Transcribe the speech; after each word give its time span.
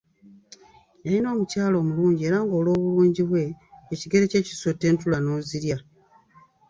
Yalina 1.03 1.27
omukyala 1.33 1.75
omulungi 1.79 2.21
era 2.27 2.37
nga 2.43 2.55
olw’obulungi 2.59 3.23
bwe, 3.29 3.43
ekigere 3.93 4.25
kye 4.31 4.45
kisotta 4.47 4.85
entula 4.91 5.17
n’ozirya. 5.21 5.77